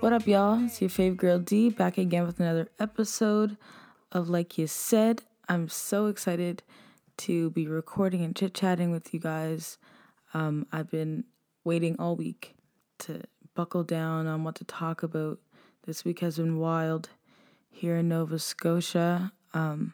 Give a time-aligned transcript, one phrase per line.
[0.00, 0.64] What up, y'all?
[0.64, 3.58] It's your fave girl D back again with another episode
[4.10, 5.24] of Like You Said.
[5.46, 6.62] I'm so excited
[7.18, 9.76] to be recording and chit chatting with you guys.
[10.32, 11.24] Um, I've been
[11.64, 12.54] waiting all week
[13.00, 13.24] to
[13.54, 15.38] buckle down on what to talk about.
[15.84, 17.10] This week has been wild
[17.68, 19.32] here in Nova Scotia.
[19.52, 19.92] Um,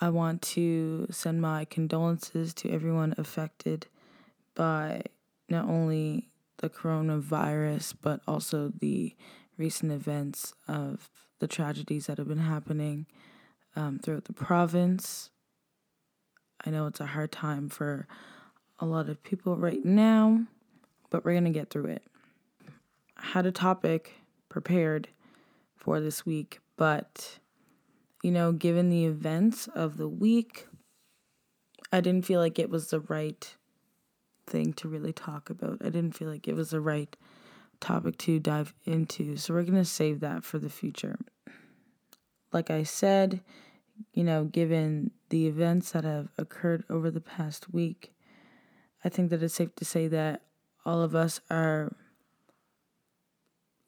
[0.00, 3.86] I want to send my condolences to everyone affected
[4.56, 5.02] by
[5.48, 6.30] not only
[6.64, 9.14] the coronavirus, but also the
[9.58, 13.04] recent events of the tragedies that have been happening
[13.76, 15.28] um, throughout the province.
[16.64, 18.08] I know it's a hard time for
[18.80, 20.46] a lot of people right now,
[21.10, 22.02] but we're going to get through it.
[23.18, 24.12] I had a topic
[24.48, 25.08] prepared
[25.76, 27.40] for this week, but
[28.22, 30.66] you know, given the events of the week,
[31.92, 33.54] I didn't feel like it was the right
[34.46, 35.78] thing to really talk about.
[35.80, 37.14] I didn't feel like it was the right
[37.80, 39.36] topic to dive into.
[39.36, 41.18] So we're going to save that for the future.
[42.52, 43.40] Like I said,
[44.12, 48.12] you know, given the events that have occurred over the past week,
[49.04, 50.42] I think that it's safe to say that
[50.84, 51.94] all of us are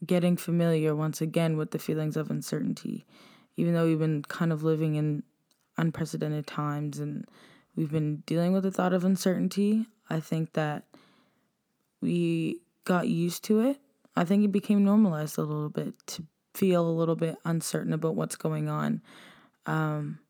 [0.05, 3.07] getting familiar once again with the feelings of uncertainty
[3.57, 5.23] even though we've been kind of living in
[5.79, 7.27] unprecedented times and
[7.75, 10.85] we've been dealing with the thought of uncertainty, I think that
[12.01, 13.79] we got used to it.
[14.15, 18.15] I think it became normalized a little bit to feel a little bit uncertain about
[18.15, 19.03] what's going on.
[19.67, 20.21] Um,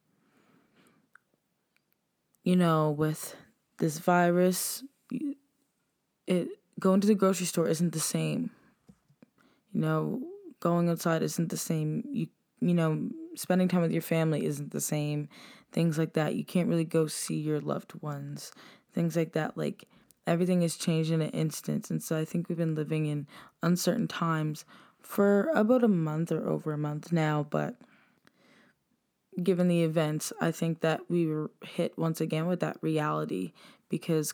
[2.43, 3.37] you know, with
[3.79, 4.83] this virus,
[6.27, 6.49] it
[6.81, 8.51] going to the grocery store isn't the same.
[9.73, 10.23] You know,
[10.61, 12.05] going outside isn't the same.
[12.11, 12.29] You
[12.61, 15.29] you know, spending time with your family isn't the same.
[15.73, 16.35] Things like that.
[16.35, 18.51] You can't really go see your loved ones.
[18.97, 19.57] Things like that.
[19.57, 19.85] Like
[20.27, 21.91] everything has changed in an instant.
[21.91, 23.29] And so I think we've been living in
[23.63, 24.65] uncertain times
[25.01, 27.47] for about a month or over a month now.
[27.49, 27.77] But
[29.43, 33.53] given the events, I think that we were hit once again with that reality
[33.89, 34.33] because,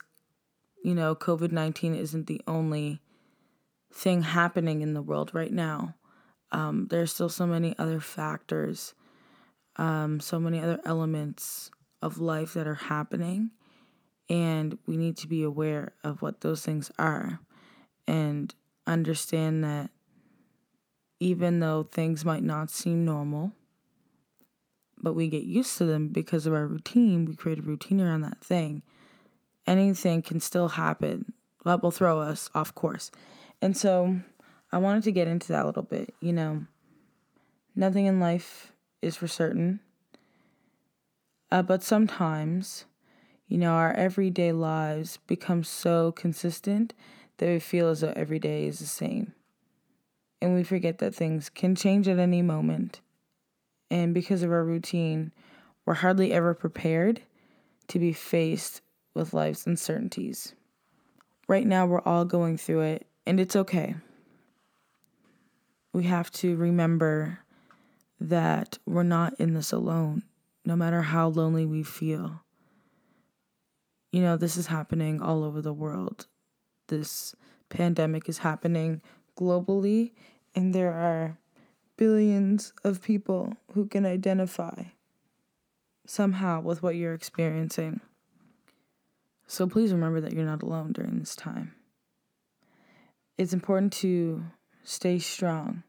[0.83, 3.01] you know, COVID 19 isn't the only
[3.93, 5.97] thing happening in the world right now.
[6.53, 8.95] Um, there's still so many other factors,
[9.77, 13.51] um, so many other elements of life that are happening,
[14.33, 17.39] and we need to be aware of what those things are
[18.09, 18.55] and
[18.87, 19.91] understand that
[21.21, 23.53] even though things might not seem normal,
[25.03, 28.23] but we get used to them because of our routine, we create a routine around
[28.23, 28.83] that thing.
[29.67, 31.35] Anything can still happen
[31.67, 33.11] that will throw us off course.
[33.61, 34.17] And so
[34.73, 36.15] I wanted to get into that a little bit.
[36.21, 36.65] You know,
[37.77, 38.73] nothing in life
[39.03, 39.81] is for certain.
[41.51, 42.87] Uh, but sometimes,
[43.53, 46.95] you know, our everyday lives become so consistent
[47.37, 49.33] that we feel as though every day is the same.
[50.41, 53.01] And we forget that things can change at any moment.
[53.91, 55.33] And because of our routine,
[55.85, 57.23] we're hardly ever prepared
[57.89, 58.81] to be faced
[59.15, 60.55] with life's uncertainties.
[61.47, 63.97] Right now, we're all going through it, and it's okay
[65.93, 67.41] we have to remember
[68.21, 70.23] that we're not in this alone,
[70.65, 72.43] no matter how lonely we feel.
[74.13, 76.27] You know, this is happening all over the world.
[76.89, 77.35] This
[77.71, 79.01] pandemic is happening
[79.39, 80.13] globally,
[80.55, 81.39] and there are
[81.97, 84.85] billions of people who can identify
[86.07, 88.01] somehow with what you're experiencing.
[89.47, 91.75] So please remember that you're not alone during this time.
[93.39, 94.45] It's important to
[94.85, 95.85] stay strong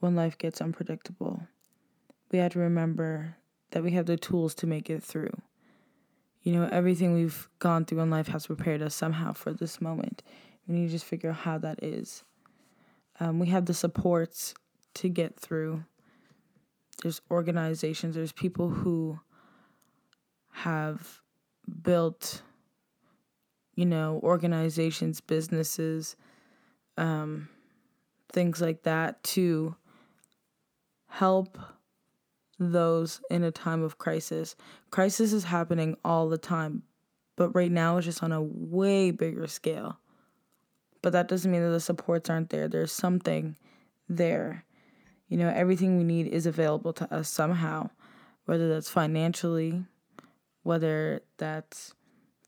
[0.00, 1.46] when life gets unpredictable.
[2.30, 3.36] We have to remember
[3.72, 5.32] that we have the tools to make it through.
[6.42, 10.22] You know, everything we've gone through in life has prepared us somehow for this moment.
[10.66, 12.24] We need to just figure out how that is.
[13.20, 14.54] Um, we have the supports
[14.94, 15.84] to get through.
[17.02, 19.20] There's organizations, there's people who
[20.52, 21.20] have
[21.82, 22.42] built,
[23.74, 26.16] you know, organizations, businesses,
[26.96, 27.48] um,
[28.32, 29.76] things like that to
[31.06, 31.58] help
[32.70, 34.56] those in a time of crisis.
[34.90, 36.82] Crisis is happening all the time,
[37.36, 39.98] but right now it's just on a way bigger scale.
[41.02, 42.68] But that doesn't mean that the supports aren't there.
[42.68, 43.56] There's something
[44.08, 44.64] there.
[45.28, 47.90] You know, everything we need is available to us somehow,
[48.44, 49.84] whether that's financially,
[50.62, 51.94] whether that's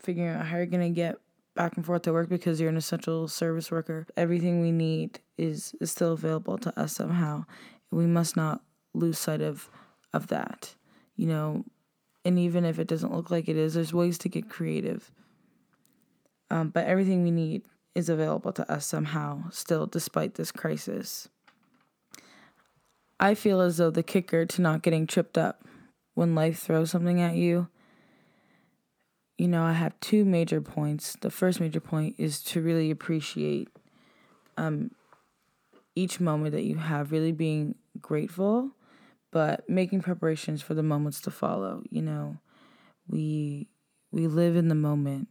[0.00, 1.16] figuring out how you're going to get
[1.54, 4.06] back and forth to work because you're an essential service worker.
[4.16, 7.44] Everything we need is, is still available to us somehow.
[7.90, 8.60] We must not
[8.92, 9.70] lose sight of
[10.14, 10.74] of that.
[11.16, 11.64] You know,
[12.24, 15.10] and even if it doesn't look like it is, there's ways to get creative.
[16.50, 17.62] Um, but everything we need
[17.94, 21.28] is available to us somehow, still, despite this crisis.
[23.20, 25.64] I feel as though the kicker to not getting tripped up
[26.14, 27.68] when life throws something at you,
[29.38, 31.16] you know, I have two major points.
[31.20, 33.68] The first major point is to really appreciate
[34.56, 34.92] um,
[35.94, 38.70] each moment that you have, really being grateful,
[39.34, 41.82] but making preparations for the moments to follow.
[41.90, 42.36] You know,
[43.08, 43.68] we
[44.12, 45.26] we live in the moment.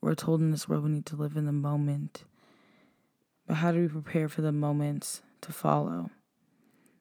[0.00, 2.24] We're told in this world we need to live in the moment.
[3.46, 6.10] But how do we prepare for the moments to follow?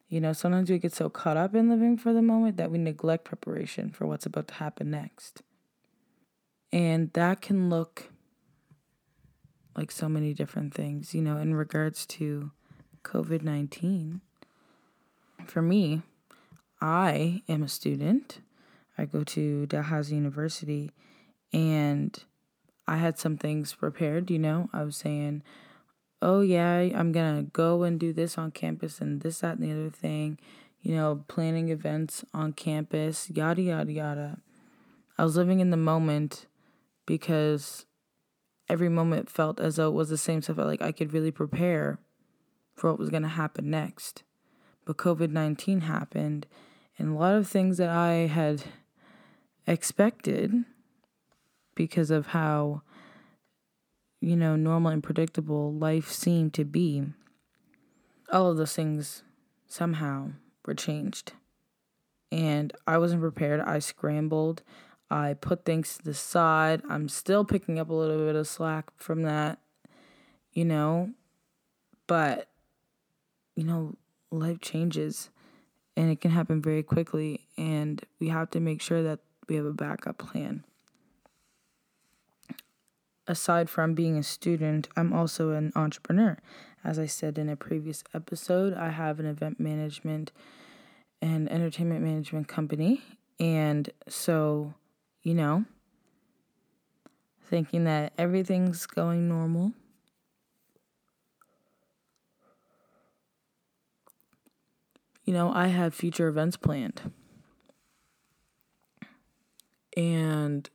[0.09, 2.77] You know, sometimes we get so caught up in living for the moment that we
[2.77, 5.43] neglect preparation for what's about to happen next.
[6.73, 8.09] And that can look
[9.77, 12.51] like so many different things, you know, in regards to
[13.03, 14.19] COVID 19.
[15.45, 16.01] For me,
[16.81, 18.39] I am a student.
[18.97, 20.91] I go to Dalhousie University
[21.53, 22.17] and
[22.87, 24.69] I had some things prepared, you know.
[24.73, 25.43] I was saying,
[26.21, 29.63] oh, yeah, I'm going to go and do this on campus and this, that, and
[29.63, 30.37] the other thing,
[30.81, 34.37] you know, planning events on campus, yada, yada, yada.
[35.17, 36.47] I was living in the moment
[37.05, 37.85] because
[38.67, 40.57] every moment felt as though it was the same stuff.
[40.57, 41.99] Like I could really prepare
[42.75, 44.23] for what was going to happen next.
[44.85, 46.45] But COVID 19 happened,
[46.97, 48.63] and a lot of things that I had
[49.67, 50.63] expected
[51.75, 52.81] because of how,
[54.21, 57.03] you know, normal and predictable life seemed to be,
[58.31, 59.23] all of those things
[59.67, 60.31] somehow
[60.65, 61.33] were changed.
[62.31, 63.61] And I wasn't prepared.
[63.61, 64.63] I scrambled.
[65.09, 66.81] I put things to the side.
[66.89, 69.59] I'm still picking up a little bit of slack from that,
[70.51, 71.11] you know,
[72.07, 72.49] but,
[73.55, 73.95] you know,
[74.35, 75.29] life changes
[75.97, 77.47] and it can happen very quickly.
[77.57, 80.63] And we have to make sure that we have a backup plan.
[83.27, 86.37] Aside from being a student, I'm also an entrepreneur.
[86.83, 90.31] As I said in a previous episode, I have an event management
[91.21, 93.01] and entertainment management company.
[93.39, 94.75] And so
[95.25, 95.65] you know,
[97.49, 99.73] thinking that everything's going normal.
[105.25, 107.11] You know, I had future events planned.
[109.97, 110.69] And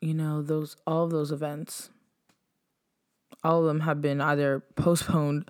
[0.00, 1.90] you know, those all of those events
[3.44, 5.48] all of them have been either postponed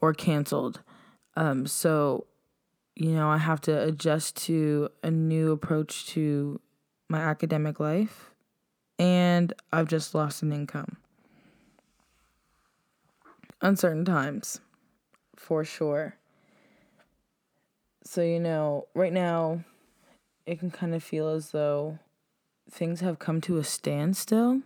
[0.00, 0.80] or canceled.
[1.36, 2.26] Um, so,
[2.94, 6.60] you know, I have to adjust to a new approach to
[7.08, 8.30] my academic life,
[8.98, 10.96] and I've just lost an income.
[13.60, 14.60] Uncertain times,
[15.34, 16.16] for sure.
[18.06, 19.64] So, you know, right now,
[20.46, 21.98] it can kind of feel as though
[22.70, 24.62] things have come to a standstill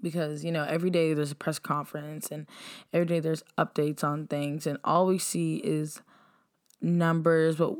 [0.00, 2.48] because you know every day there's a press conference and
[2.92, 6.00] every day there's updates on things and all we see is
[6.80, 7.76] numbers but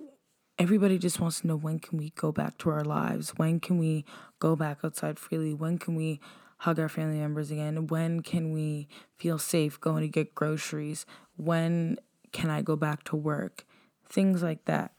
[0.59, 3.31] everybody just wants to know when can we go back to our lives?
[3.37, 4.05] When can we
[4.39, 5.55] go back outside freely?
[5.55, 6.21] When can we
[6.59, 7.89] hug our family members again?
[7.89, 8.87] When can we
[9.17, 11.05] feel safe going to get groceries?
[11.37, 11.99] When
[12.33, 13.65] can I go back to work?
[14.09, 14.93] Things like that.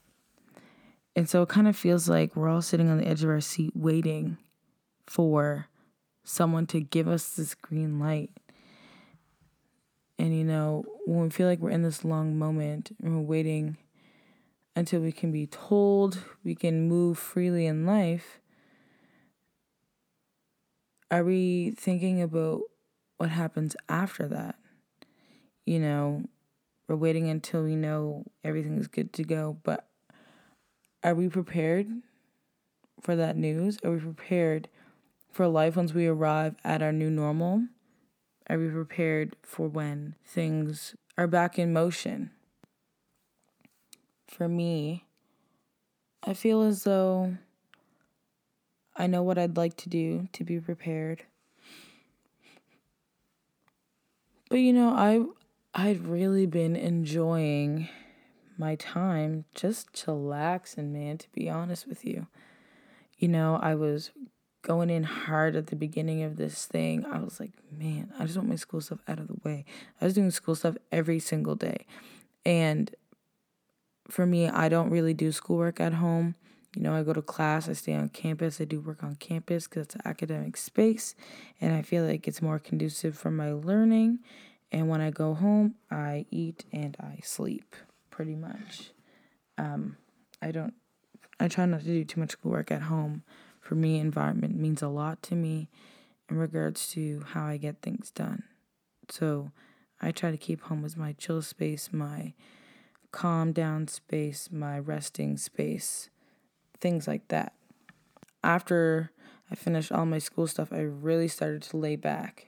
[1.15, 3.41] And so it kind of feels like we're all sitting on the edge of our
[3.41, 4.37] seat waiting
[5.05, 5.67] for
[6.23, 8.31] someone to give us this green light.
[10.17, 13.77] And you know, when we feel like we're in this long moment and we're waiting
[14.75, 18.39] until we can be told we can move freely in life,
[21.11, 22.61] are we thinking about
[23.17, 24.55] what happens after that?
[25.65, 26.23] You know,
[26.93, 29.87] we're waiting until we know everything's good to go, but
[31.03, 31.87] are we prepared
[33.01, 33.77] for that news?
[33.83, 34.69] Are we prepared
[35.31, 37.67] for life once we arrive at our new normal?
[38.49, 42.31] Are we prepared for when things are back in motion?
[44.33, 45.05] for me,
[46.23, 47.37] I feel as though
[48.95, 51.23] I know what I'd like to do to be prepared.
[54.49, 55.23] But you know, I
[55.75, 57.89] I'd really been enjoying
[58.57, 62.27] my time just chillaxing, man, to be honest with you.
[63.17, 64.11] You know, I was
[64.61, 67.05] going in hard at the beginning of this thing.
[67.05, 69.65] I was like, man, I just want my school stuff out of the way.
[69.99, 71.87] I was doing school stuff every single day.
[72.45, 72.93] And
[74.09, 76.35] for me, I don't really do schoolwork at home.
[76.75, 79.67] You know, I go to class, I stay on campus, I do work on campus
[79.67, 81.13] because it's an academic space,
[81.61, 84.19] and I feel like it's more conducive for my learning.
[84.73, 87.75] And when I go home, I eat and I sleep
[88.09, 88.89] pretty much.
[89.55, 89.97] Um,
[90.41, 90.73] I don't,
[91.39, 93.21] I try not to do too much schoolwork at home.
[93.61, 95.69] For me, environment means a lot to me
[96.27, 98.43] in regards to how I get things done.
[99.09, 99.51] So
[100.01, 102.33] I try to keep home as my chill space, my
[103.11, 106.09] calm down space, my resting space,
[106.79, 107.53] things like that.
[108.43, 109.11] After
[109.51, 112.47] I finished all my school stuff, I really started to lay back.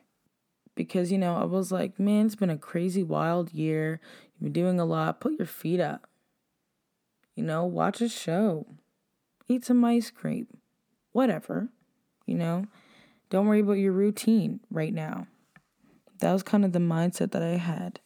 [0.76, 4.02] Because, you know, I was like, man, it's been a crazy, wild year.
[4.34, 5.22] You've been doing a lot.
[5.22, 6.08] Put your feet up.
[7.36, 8.66] You know, watch a show,
[9.48, 10.48] eat some ice cream,
[11.12, 11.70] whatever.
[12.26, 12.66] You know,
[13.30, 15.28] don't worry about your routine right now.
[16.20, 18.00] That was kind of the mindset that I had.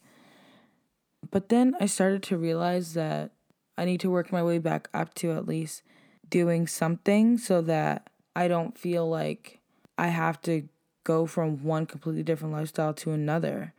[1.30, 3.32] But then I started to realize that
[3.78, 5.84] I need to work my way back up to at least
[6.28, 9.60] doing something so that I don't feel like
[9.98, 10.68] I have to
[11.04, 13.74] go from one completely different lifestyle to another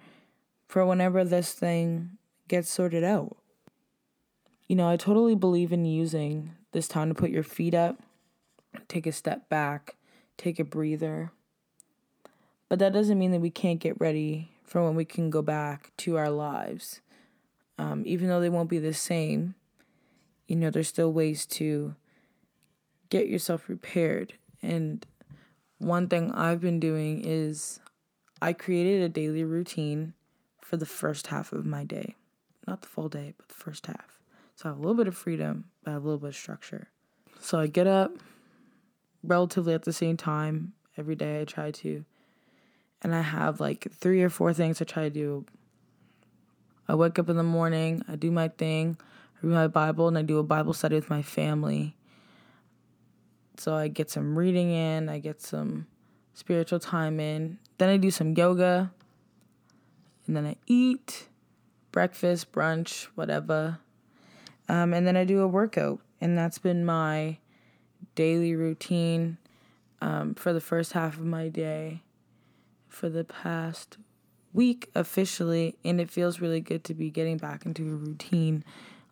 [0.68, 3.36] for whenever this thing gets sorted out.
[4.68, 8.00] You know, I totally believe in using this time to put your feet up,
[8.86, 9.96] take a step back,
[10.36, 11.32] take a breather.
[12.68, 15.90] But that doesn't mean that we can't get ready for when we can go back
[15.98, 17.00] to our lives.
[17.78, 19.56] Um, even though they won't be the same,
[20.46, 21.96] you know, there's still ways to
[23.08, 24.34] get yourself prepared.
[24.62, 25.04] And
[25.80, 27.80] one thing I've been doing is
[28.40, 30.12] I created a daily routine
[30.60, 32.16] for the first half of my day.
[32.68, 34.20] Not the full day, but the first half.
[34.54, 36.36] So I have a little bit of freedom, but I have a little bit of
[36.36, 36.88] structure.
[37.40, 38.12] So I get up
[39.24, 41.40] relatively at the same time every day.
[41.40, 42.04] I try to.
[43.00, 45.46] And I have like three or four things I try to do.
[46.86, 48.98] I wake up in the morning, I do my thing,
[49.36, 51.96] I read my Bible, and I do a Bible study with my family.
[53.60, 55.86] So I get some reading in, I get some
[56.32, 57.58] spiritual time in.
[57.76, 58.90] Then I do some yoga,
[60.26, 61.28] and then I eat
[61.92, 63.78] breakfast, brunch, whatever.
[64.70, 67.36] Um, and then I do a workout, and that's been my
[68.14, 69.36] daily routine
[70.00, 72.00] um, for the first half of my day
[72.88, 73.98] for the past
[74.54, 75.76] week officially.
[75.84, 78.64] And it feels really good to be getting back into a routine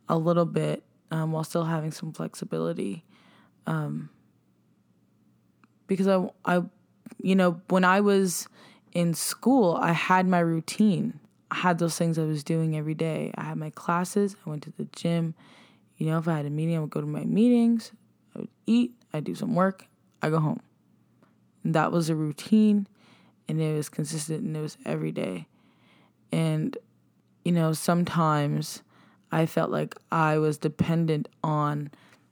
[0.08, 3.04] a little bit um, while still having some flexibility.
[3.66, 4.08] Um,
[5.88, 6.62] because I, I,
[7.20, 8.46] you know, when I was
[8.92, 11.18] in school, I had my routine.
[11.50, 13.32] I had those things I was doing every day.
[13.36, 15.34] I had my classes, I went to the gym.
[15.96, 17.90] You know, if I had a meeting, I would go to my meetings,
[18.36, 19.86] I would eat, I'd do some work,
[20.22, 20.60] I go home.
[21.64, 22.86] And that was a routine
[23.48, 25.48] and it was consistent and it was every day.
[26.30, 26.76] And,
[27.44, 28.82] you know, sometimes
[29.32, 31.90] I felt like I was dependent on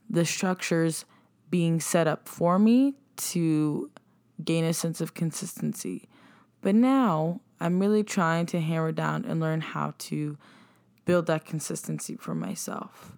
[0.09, 1.05] the structures
[1.49, 3.91] being set up for me to
[4.43, 6.07] gain a sense of consistency.
[6.61, 10.37] But now I'm really trying to hammer down and learn how to
[11.05, 13.13] build that consistency for myself.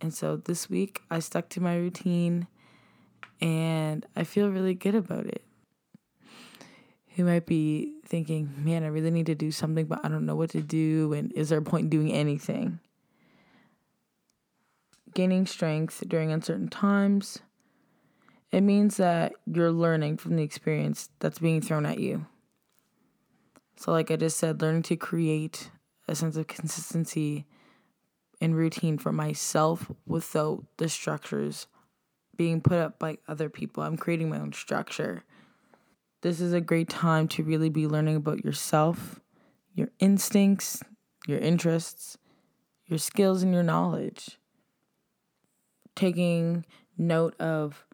[0.00, 2.46] And so this week I stuck to my routine
[3.40, 5.44] and I feel really good about it.
[7.14, 10.36] Who might be thinking, man, I really need to do something, but I don't know
[10.36, 11.12] what to do.
[11.12, 12.78] And is there a point in doing anything?
[15.14, 17.40] Gaining strength during uncertain times,
[18.50, 22.26] it means that you're learning from the experience that's being thrown at you.
[23.76, 25.70] So, like I just said, learning to create
[26.08, 27.46] a sense of consistency
[28.40, 31.66] and routine for myself without the structures
[32.36, 33.82] being put up by other people.
[33.82, 35.24] I'm creating my own structure.
[36.22, 39.20] This is a great time to really be learning about yourself,
[39.74, 40.82] your instincts,
[41.26, 42.16] your interests,
[42.86, 44.38] your skills, and your knowledge.
[45.94, 46.64] Taking
[46.96, 47.84] note of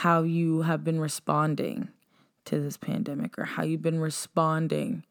[0.00, 1.88] how you have been responding
[2.44, 5.02] to this pandemic or how you've been responding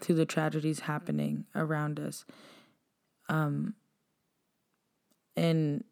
[0.00, 2.24] to the tragedies happening around us.
[3.28, 3.74] Um,
[5.36, 5.82] and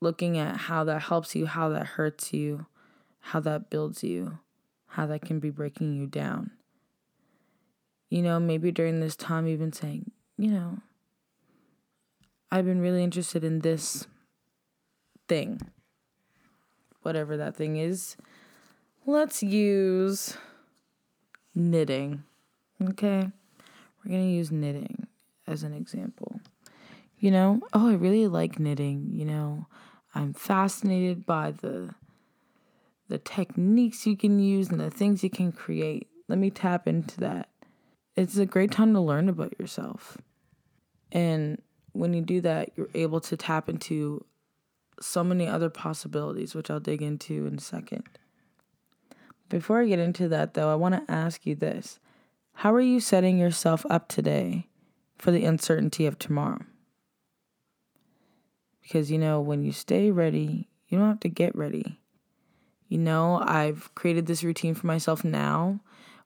[0.00, 2.66] looking at how that helps you, how that hurts you,
[3.20, 4.40] how that builds you,
[4.86, 6.50] how that can be breaking you down.
[8.10, 10.78] You know, maybe during this time you've been saying, you know,
[12.50, 14.08] I've been really interested in this
[15.28, 15.60] thing,
[17.08, 18.18] whatever that thing is.
[19.06, 20.36] Let's use
[21.54, 22.22] knitting.
[22.90, 23.30] Okay.
[24.04, 25.06] We're going to use knitting
[25.46, 26.38] as an example.
[27.18, 29.08] You know, oh, I really like knitting.
[29.10, 29.66] You know,
[30.14, 31.94] I'm fascinated by the
[33.08, 36.08] the techniques you can use and the things you can create.
[36.28, 37.48] Let me tap into that.
[38.16, 40.18] It's a great time to learn about yourself.
[41.10, 41.62] And
[41.92, 44.26] when you do that, you're able to tap into
[45.00, 48.04] so many other possibilities, which I'll dig into in a second.
[49.48, 51.98] Before I get into that, though, I want to ask you this
[52.54, 54.66] How are you setting yourself up today
[55.16, 56.64] for the uncertainty of tomorrow?
[58.82, 62.00] Because, you know, when you stay ready, you don't have to get ready.
[62.88, 65.80] You know, I've created this routine for myself now,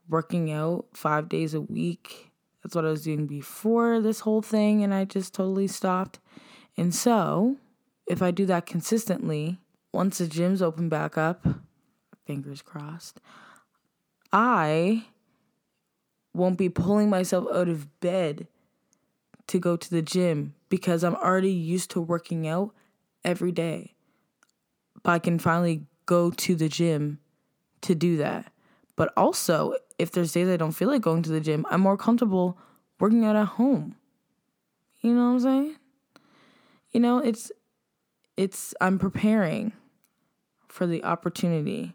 [0.08, 2.30] working out five days a week,
[2.62, 6.20] That's what I was doing before this whole thing, and I just totally stopped.
[6.76, 7.56] And so,
[8.06, 9.58] if I do that consistently,
[9.92, 11.46] once the gyms open back up,
[12.26, 13.20] fingers crossed,
[14.32, 15.06] I
[16.34, 18.46] won't be pulling myself out of bed
[19.48, 22.74] to go to the gym because I'm already used to working out
[23.24, 23.94] every day.
[25.02, 27.18] But I can finally go to the gym
[27.82, 28.50] to do that.
[28.96, 31.96] But also, if there's days I don't feel like going to the gym, I'm more
[31.96, 32.58] comfortable
[32.98, 33.96] working out at home.
[35.00, 35.76] You know what I'm saying?
[36.92, 37.50] You know, it's
[38.36, 39.72] it's I'm preparing
[40.68, 41.94] for the opportunity.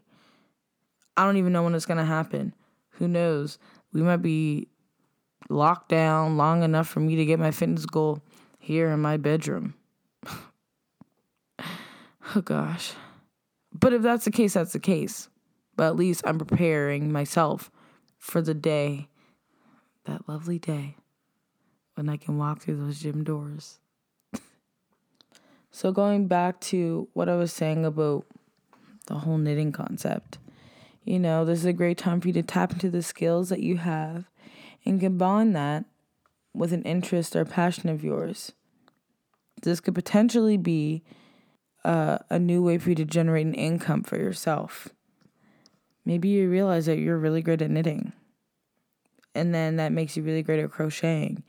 [1.16, 2.54] I don't even know when it's going to happen.
[2.92, 3.58] Who knows?
[3.92, 4.68] We might be
[5.48, 8.22] locked down long enough for me to get my fitness goal
[8.58, 9.74] here in my bedroom.
[11.58, 12.92] oh gosh.
[13.72, 15.28] But if that's the case, that's the case.
[15.76, 17.70] But at least I'm preparing myself
[18.18, 19.08] for the day,
[20.04, 20.96] that lovely day,
[21.94, 23.78] when I can walk through those gym doors.
[25.70, 28.26] So, going back to what I was saying about
[29.06, 30.38] the whole knitting concept,
[31.04, 33.60] you know, this is a great time for you to tap into the skills that
[33.60, 34.24] you have
[34.84, 35.84] and combine that
[36.54, 38.52] with an interest or passion of yours.
[39.62, 41.02] This could potentially be
[41.84, 44.88] uh, a new way for you to generate an income for yourself.
[46.04, 48.12] Maybe you realize that you're really good at knitting,
[49.34, 51.42] and then that makes you really great at crocheting,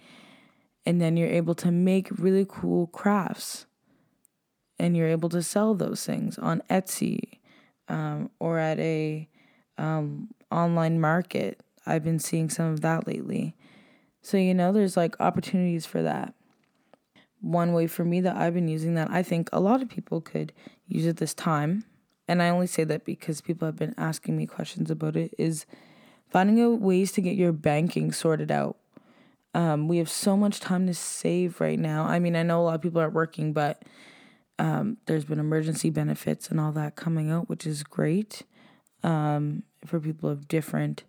[0.86, 3.66] and then you're able to make really cool crafts,
[4.80, 7.40] and you're able to sell those things on Etsy
[7.88, 9.28] um, or at a
[9.78, 13.56] um, online market I've been seeing some of that lately.
[14.22, 16.34] So, you know, there's like opportunities for that.
[17.42, 20.22] One way for me that I've been using that I think a lot of people
[20.22, 20.54] could
[20.88, 21.86] use at this time,
[22.28, 25.66] and I only say that because people have been asking me questions about it, is
[26.30, 28.78] finding out ways to get your banking sorted out.
[29.54, 32.04] Um, we have so much time to save right now.
[32.04, 33.82] I mean, I know a lot of people aren't working, but
[34.60, 38.44] um, there's been emergency benefits and all that coming out, which is great
[39.04, 41.04] um, for people of different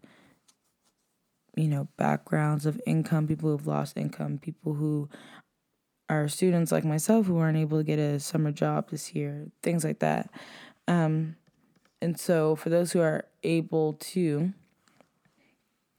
[1.57, 5.09] you know, backgrounds of income, people who've lost income, people who
[6.09, 9.85] are students like myself who aren't able to get a summer job this year, things
[9.85, 10.31] like that.
[10.89, 11.37] Um,
[12.01, 14.53] and so, for those who are able to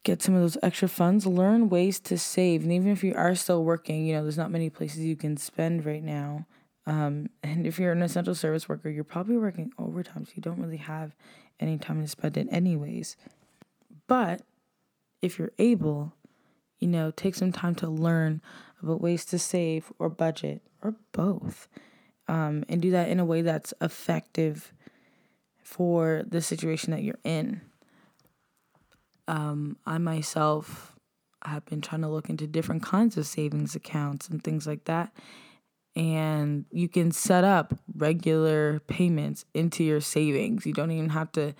[0.03, 2.63] get some of those extra funds, learn ways to save.
[2.63, 5.37] And even if you are still working, you know, there's not many places you can
[5.37, 6.47] spend right now.
[6.91, 10.59] Um, and if you're an essential service worker, you're probably working overtime, so you don't
[10.59, 11.15] really have
[11.57, 13.15] any time to spend it, anyways.
[14.07, 14.41] But
[15.21, 16.11] if you're able,
[16.79, 18.41] you know, take some time to learn
[18.83, 21.69] about ways to save or budget or both.
[22.27, 24.73] Um, and do that in a way that's effective
[25.63, 27.61] for the situation that you're in.
[29.29, 30.97] Um, I myself
[31.45, 35.13] have been trying to look into different kinds of savings accounts and things like that.
[35.95, 40.65] And you can set up regular payments into your savings.
[40.65, 41.53] You don't even have to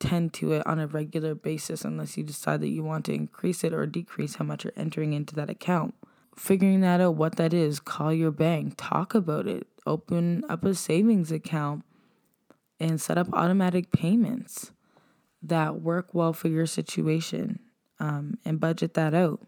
[0.00, 3.62] tend to it on a regular basis unless you decide that you want to increase
[3.64, 5.94] it or decrease how much you're entering into that account.
[6.36, 10.74] Figuring that out, what that is, call your bank, talk about it, open up a
[10.74, 11.84] savings account,
[12.80, 14.72] and set up automatic payments
[15.42, 17.60] that work well for your situation
[18.00, 19.40] um, and budget that out.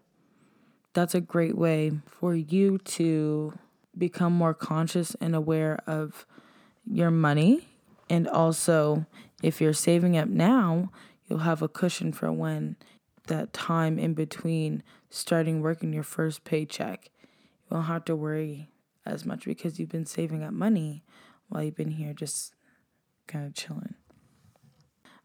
[0.93, 3.53] That's a great way for you to
[3.97, 6.25] become more conscious and aware of
[6.85, 7.67] your money
[8.09, 9.05] and also
[9.43, 10.91] if you're saving up now,
[11.25, 12.75] you'll have a cushion for when
[13.27, 17.09] that time in between starting working your first paycheck.
[17.23, 18.69] You won't have to worry
[19.05, 21.03] as much because you've been saving up money
[21.49, 22.53] while you've been here just
[23.27, 23.95] kind of chilling.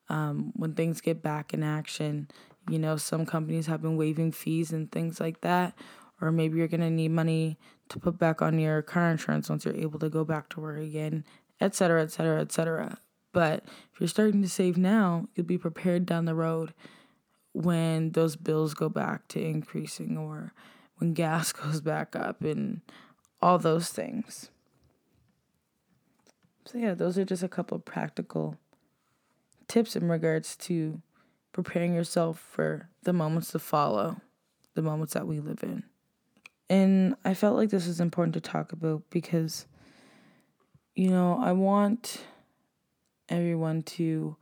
[0.08, 2.28] Um, when things get back in action,
[2.68, 5.74] you know, some companies have been waiving fees and things like that.
[6.20, 7.58] Or maybe you're going to need money
[7.92, 10.78] to put back on your car insurance once you're able to go back to work
[10.78, 11.24] again,
[11.61, 12.98] et cetera, et cetera, et cetera.
[13.33, 16.74] But if you're starting to save now, you'll be prepared down the road
[17.52, 20.52] when those bills go back to increasing or
[20.96, 22.81] when gas goes back up and
[23.40, 24.50] all those things.
[26.64, 28.57] So, yeah, those are just a couple of practical
[29.68, 31.02] tips in regards to
[31.52, 34.20] preparing yourself for the moments to follow,
[34.74, 35.85] the moments that we live in.
[36.72, 39.66] And I felt like this was important to talk about because,
[40.94, 42.24] you know, I want
[43.28, 44.37] everyone to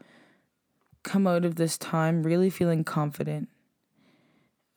[1.03, 3.49] come out of this time really feeling confident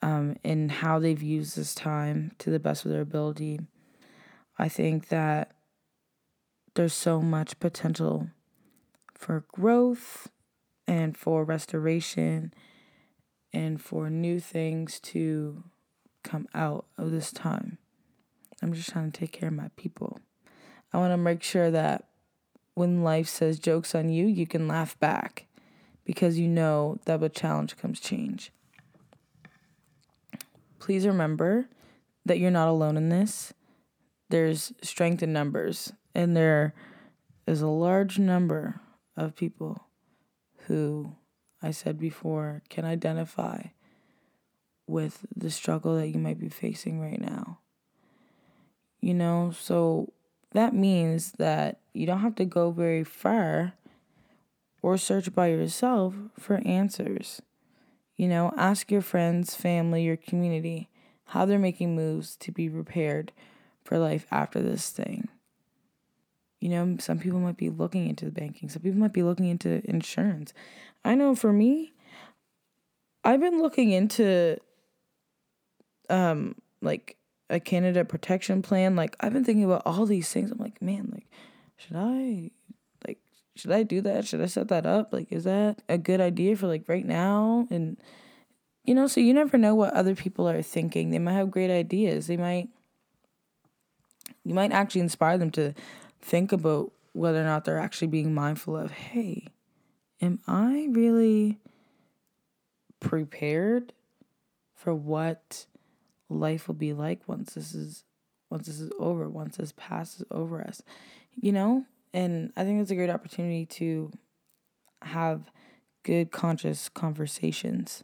[0.01, 3.59] um, in how they've used this time to the best of their ability.
[4.57, 5.51] I think that
[6.73, 8.29] there's so much potential
[9.13, 10.27] for growth
[10.87, 12.51] and for restoration
[13.53, 15.65] and for new things to
[16.23, 17.77] come out of this time.
[18.61, 20.19] I'm just trying to take care of my people.
[20.93, 22.05] I want to make sure that
[22.75, 25.45] when life says jokes on you, you can laugh back
[26.05, 28.51] because you know that with challenge comes change.
[30.79, 31.67] Please remember
[32.25, 33.53] that you're not alone in this.
[34.29, 36.73] There's strength in numbers, and there
[37.45, 38.81] is a large number
[39.15, 39.87] of people
[40.67, 41.15] who
[41.61, 43.67] I said before can identify
[44.87, 47.59] with the struggle that you might be facing right now.
[49.01, 50.13] You know, so
[50.51, 53.73] that means that you don't have to go very far
[54.81, 57.41] or search by yourself for answers.
[58.17, 60.89] You know, ask your friends, family, your community
[61.27, 63.31] how they're making moves to be prepared
[63.83, 65.27] for life after this thing.
[66.59, 69.47] You know, some people might be looking into the banking, some people might be looking
[69.47, 70.53] into insurance.
[71.03, 71.93] I know for me,
[73.23, 74.57] I've been looking into
[76.09, 77.17] um like
[77.49, 78.95] a Canada protection plan.
[78.95, 80.51] Like I've been thinking about all these things.
[80.51, 81.27] I'm like, man, like
[81.77, 82.51] should I
[83.05, 83.19] like
[83.55, 84.25] should I do that?
[84.25, 85.13] Should I set that up?
[85.13, 87.67] Like is that a good idea for like right now?
[87.69, 87.97] And
[88.83, 91.11] you know, so you never know what other people are thinking.
[91.11, 92.27] They might have great ideas.
[92.27, 92.69] They might
[94.43, 95.73] you might actually inspire them to
[96.21, 99.47] think about whether or not they're actually being mindful of, hey,
[100.21, 101.59] am I really
[102.99, 103.93] prepared
[104.73, 105.65] for what
[106.29, 108.03] life will be like once this is
[108.49, 110.81] once this is over, once this passes over us.
[111.35, 111.85] You know?
[112.13, 114.11] And I think it's a great opportunity to
[115.01, 115.51] have
[116.03, 118.03] good conscious conversations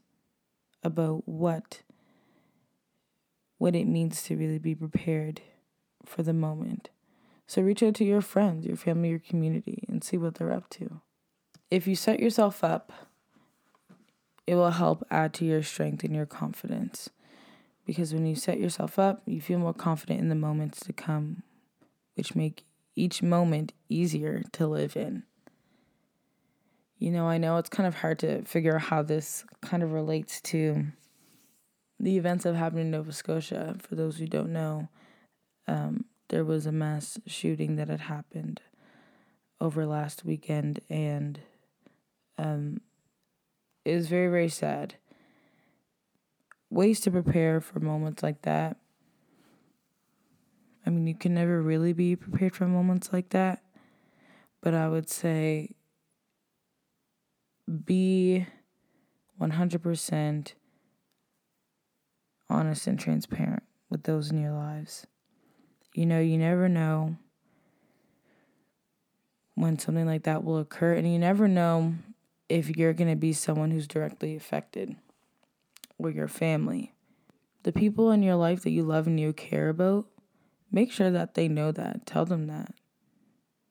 [0.83, 1.83] about what
[3.57, 5.41] what it means to really be prepared
[6.05, 6.89] for the moment.
[7.45, 10.69] So reach out to your friends, your family, your community and see what they're up
[10.71, 11.01] to.
[11.69, 12.91] If you set yourself up,
[14.47, 17.09] it will help add to your strength and your confidence
[17.89, 21.41] because when you set yourself up, you feel more confident in the moments to come,
[22.13, 22.63] which make
[22.95, 25.23] each moment easier to live in.
[26.99, 29.91] You know, I know it's kind of hard to figure out how this kind of
[29.91, 30.85] relates to
[31.99, 33.75] the events that happened in Nova Scotia.
[33.79, 34.89] For those who don't know,
[35.67, 38.61] um, there was a mass shooting that had happened
[39.59, 41.39] over last weekend, and
[42.37, 42.81] um,
[43.83, 44.93] it was very, very sad
[46.69, 48.77] ways to prepare for moments like that.
[50.85, 53.61] I mean, you can never really be prepared for moments like that,
[54.61, 55.75] but I would say
[57.85, 58.47] be
[59.39, 60.53] 100%
[62.49, 65.05] honest and transparent with those in your lives.
[65.93, 67.17] You know, you never know
[69.55, 71.95] when something like that will occur, and you never know
[72.47, 74.95] if you're going to be someone who's directly affected
[75.99, 76.93] or your family.
[77.63, 80.07] The people in your life that you love and you care about,
[80.71, 82.05] make sure that they know that.
[82.05, 82.73] Tell them that.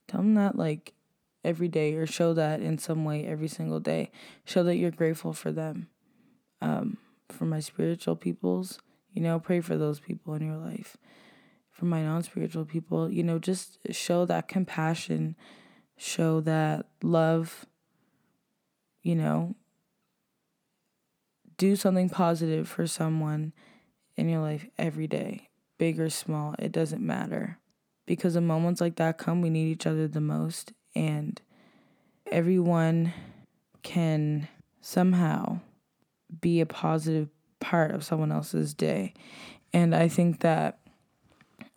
[0.07, 0.95] Tell them that like
[1.45, 4.11] every day or show that in some way every single day.
[4.45, 5.88] Show that you're grateful for them.
[6.61, 8.81] Um, for my spiritual peoples,
[9.12, 10.97] you know, pray for those people in your life.
[11.71, 15.37] For my non spiritual people, you know, just show that compassion,
[15.97, 17.67] show that love,
[19.03, 19.55] you know,
[21.59, 23.53] do something positive for someone
[24.16, 27.59] in your life every day, big or small, it doesn't matter.
[28.07, 31.42] Because when moments like that come, we need each other the most, and
[32.31, 33.12] everyone
[33.83, 34.49] can
[34.81, 35.61] somehow
[36.40, 37.29] be a positive
[37.61, 39.12] part of someone else's day.
[39.73, 40.79] And I think that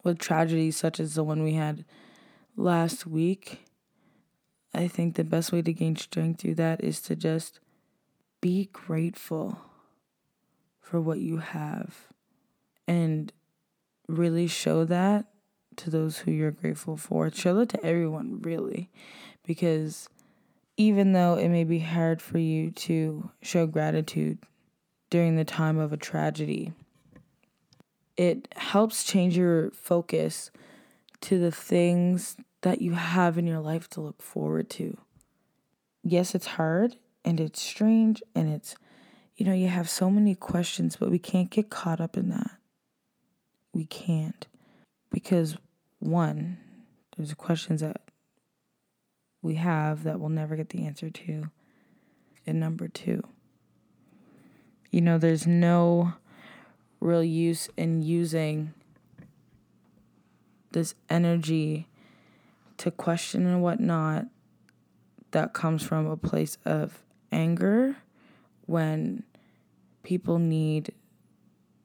[0.03, 1.85] with tragedies such as the one we had
[2.55, 3.65] last week,
[4.73, 7.59] I think the best way to gain strength through that is to just
[8.39, 9.59] be grateful
[10.91, 12.09] for what you have
[12.85, 13.31] and
[14.09, 15.25] really show that
[15.77, 17.31] to those who you're grateful for.
[17.31, 18.89] Show that to everyone, really,
[19.47, 20.09] because
[20.75, 24.39] even though it may be hard for you to show gratitude
[25.09, 26.73] during the time of a tragedy,
[28.17, 30.51] it helps change your focus
[31.21, 34.97] to the things that you have in your life to look forward to.
[36.03, 38.75] Yes, it's hard and it's strange and it's
[39.41, 42.51] you know, you have so many questions, but we can't get caught up in that.
[43.73, 44.45] We can't.
[45.09, 45.57] Because,
[45.97, 46.59] one,
[47.17, 48.03] there's questions that
[49.41, 51.45] we have that we'll never get the answer to.
[52.45, 53.23] And number two,
[54.91, 56.13] you know, there's no
[56.99, 58.75] real use in using
[60.71, 61.87] this energy
[62.77, 64.27] to question and whatnot
[65.31, 67.01] that comes from a place of
[67.31, 67.95] anger
[68.67, 69.23] when
[70.03, 70.93] people need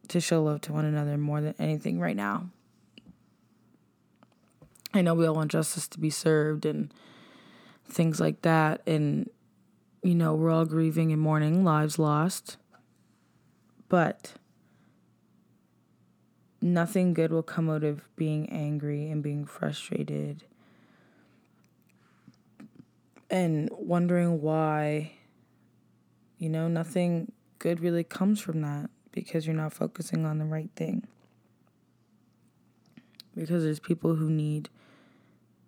[0.08, 2.48] to show love to one another more than anything right now.
[4.94, 6.92] I know we all want justice to be served and
[7.88, 8.82] things like that.
[8.86, 9.28] And,
[10.02, 12.56] you know, we're all grieving and mourning lives lost.
[13.88, 14.32] But
[16.60, 20.44] nothing good will come out of being angry and being frustrated
[23.30, 25.12] and wondering why,
[26.38, 30.70] you know, nothing good really comes from that because you're not focusing on the right
[30.76, 31.06] thing.
[33.34, 34.68] Because there's people who need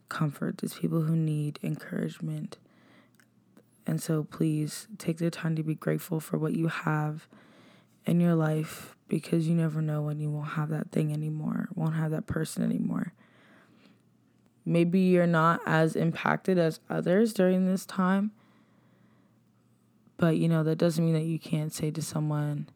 [0.08, 2.58] comfort, there's people who need encouragement.
[3.86, 7.26] And so please take the time to be grateful for what you have
[8.04, 11.94] in your life because you never know when you won't have that thing anymore, won't
[11.94, 13.12] have that person anymore.
[14.64, 18.32] Maybe you're not as impacted as others during this time.
[20.18, 22.68] But, you know, that doesn't mean that you can't say to someone,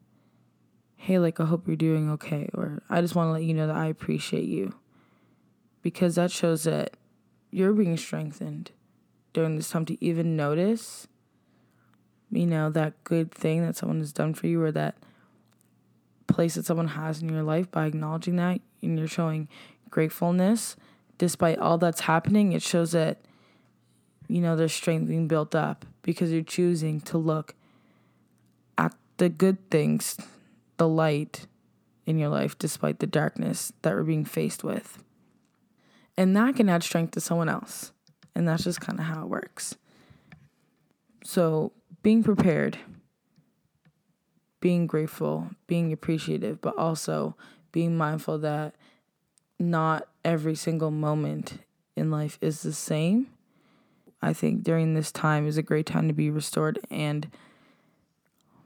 [0.95, 2.49] hey, like, I hope you're doing okay.
[2.53, 4.73] Or I just want to let you know that I appreciate you.
[5.81, 6.97] Because that shows that
[7.51, 8.71] you're being strengthened
[9.33, 11.07] during this time to even notice,
[12.31, 14.95] you know, that good thing that someone has done for you or that
[16.27, 19.47] place that someone has in your life by acknowledging that and you're showing
[19.89, 20.75] gratefulness
[21.17, 23.19] despite all that's happening, it shows that,
[24.33, 27.53] you know, there's strength being built up because you're choosing to look
[28.79, 30.17] at the good things,
[30.77, 31.45] the light
[32.07, 35.03] in your life, despite the darkness that we're being faced with.
[36.17, 37.91] And that can add strength to someone else.
[38.33, 39.75] And that's just kind of how it works.
[41.23, 42.79] So, being prepared,
[44.61, 47.35] being grateful, being appreciative, but also
[47.71, 48.73] being mindful that
[49.59, 51.59] not every single moment
[51.95, 53.27] in life is the same.
[54.23, 57.29] I think during this time is a great time to be restored and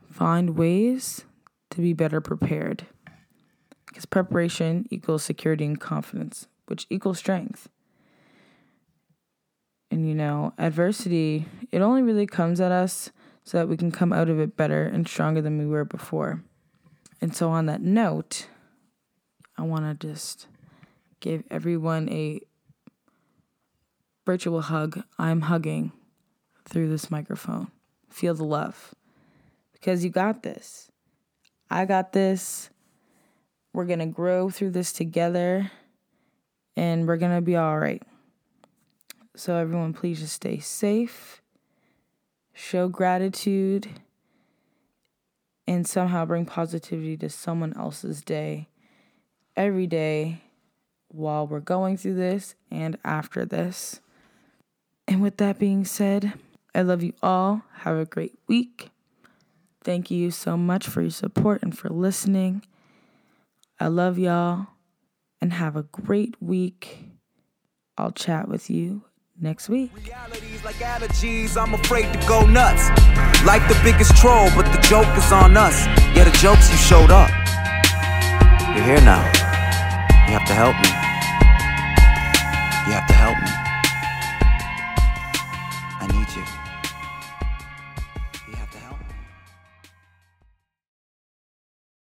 [0.10, 1.26] find ways
[1.72, 2.86] to be better prepared.
[3.88, 7.70] Because preparation equals security and confidence, which equals strength.
[9.90, 13.10] And you know, adversity, it only really comes at us
[13.44, 16.44] so that we can come out of it better and stronger than we were before.
[17.20, 18.48] And so, on that note,
[19.58, 20.48] I want to just
[21.20, 22.42] give everyone a
[24.28, 25.04] virtual hug.
[25.18, 25.94] I'm hugging
[26.68, 27.72] through this microphone.
[28.10, 28.94] Feel the love
[29.72, 30.92] because you got this.
[31.72, 32.70] I got this.
[33.72, 35.72] We're going to grow through this together
[36.76, 38.04] and we're going to be all right.
[39.38, 41.42] So, everyone, please just stay safe,
[42.54, 43.88] show gratitude,
[45.66, 48.68] and somehow bring positivity to someone else's day
[49.56, 50.42] every day
[51.08, 54.02] while we're going through this and after this.
[55.08, 56.34] And with that being said,
[56.76, 57.64] I love you all.
[57.80, 58.90] Have a great week.
[59.84, 62.64] Thank you so much for your support and for listening.
[63.80, 64.68] I love y'all
[65.40, 67.06] and have a great week.
[67.98, 69.04] I'll chat with you
[69.40, 69.92] next week.
[69.96, 72.90] Realities like allergies, I'm afraid to go nuts.
[73.46, 75.86] Like the biggest troll, but the joke is on us.
[76.16, 77.30] Yeah, the jokes you showed up.
[78.76, 79.24] You're here now.
[80.28, 80.97] You have to help me.